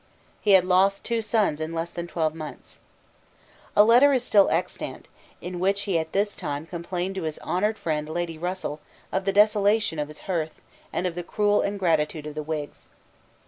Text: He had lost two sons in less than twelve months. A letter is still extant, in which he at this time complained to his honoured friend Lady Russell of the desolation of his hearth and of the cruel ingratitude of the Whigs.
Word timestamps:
He 0.41 0.53
had 0.53 0.63
lost 0.63 1.03
two 1.05 1.21
sons 1.21 1.61
in 1.61 1.73
less 1.75 1.91
than 1.91 2.07
twelve 2.07 2.33
months. 2.33 2.79
A 3.75 3.83
letter 3.83 4.11
is 4.13 4.23
still 4.23 4.49
extant, 4.49 5.07
in 5.41 5.59
which 5.59 5.81
he 5.81 5.99
at 5.99 6.11
this 6.11 6.35
time 6.35 6.65
complained 6.65 7.13
to 7.13 7.21
his 7.21 7.37
honoured 7.43 7.77
friend 7.77 8.09
Lady 8.09 8.35
Russell 8.39 8.79
of 9.11 9.25
the 9.25 9.31
desolation 9.31 9.99
of 9.99 10.07
his 10.07 10.21
hearth 10.21 10.59
and 10.91 11.05
of 11.05 11.13
the 11.13 11.21
cruel 11.21 11.61
ingratitude 11.61 12.25
of 12.25 12.33
the 12.33 12.41
Whigs. 12.41 12.89